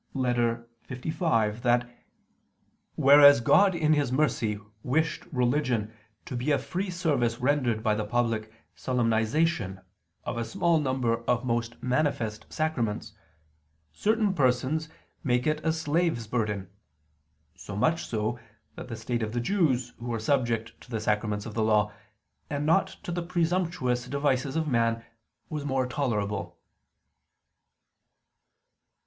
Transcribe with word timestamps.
lv) 0.15 1.61
that, 1.61 1.87
"whereas 2.95 3.39
God 3.39 3.75
in 3.75 3.93
His 3.93 4.11
mercy 4.11 4.57
wished 4.81 5.27
religion 5.31 5.93
to 6.25 6.35
be 6.35 6.49
a 6.49 6.57
free 6.57 6.89
service 6.89 7.37
rendered 7.37 7.83
by 7.83 7.93
the 7.93 8.03
public 8.03 8.51
solemnization 8.75 9.79
of 10.25 10.39
a 10.39 10.43
small 10.43 10.79
number 10.79 11.23
of 11.25 11.45
most 11.45 11.83
manifest 11.83 12.51
sacraments, 12.51 13.13
certain 13.93 14.33
persons 14.33 14.89
make 15.23 15.45
it 15.45 15.63
a 15.63 15.71
slave's 15.71 16.25
burden; 16.25 16.67
so 17.55 17.75
much 17.75 18.07
so 18.07 18.39
that 18.73 18.87
the 18.87 18.95
state 18.97 19.21
of 19.21 19.33
the 19.33 19.39
Jews 19.39 19.93
who 19.99 20.07
were 20.07 20.19
subject 20.19 20.81
to 20.81 20.89
the 20.89 20.99
sacraments 20.99 21.45
of 21.45 21.53
the 21.53 21.61
Law, 21.63 21.91
and 22.49 22.65
not 22.65 22.87
to 23.03 23.11
the 23.11 23.21
presumptuous 23.21 24.07
devices 24.07 24.55
of 24.55 24.67
man, 24.67 25.03
was 25.47 25.63
more 25.63 25.85
tolerable." 25.85 26.57